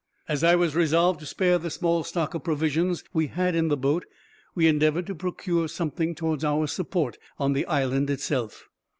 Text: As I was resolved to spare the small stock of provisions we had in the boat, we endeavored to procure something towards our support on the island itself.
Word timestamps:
As 0.27 0.43
I 0.43 0.55
was 0.55 0.75
resolved 0.75 1.19
to 1.19 1.27
spare 1.27 1.59
the 1.59 1.69
small 1.69 2.03
stock 2.03 2.33
of 2.33 2.43
provisions 2.43 3.03
we 3.13 3.27
had 3.27 3.53
in 3.53 3.67
the 3.67 3.77
boat, 3.77 4.07
we 4.55 4.65
endeavored 4.67 5.05
to 5.05 5.13
procure 5.13 5.67
something 5.67 6.15
towards 6.15 6.43
our 6.43 6.65
support 6.65 7.19
on 7.37 7.53
the 7.53 7.67
island 7.67 8.09
itself. 8.09 8.67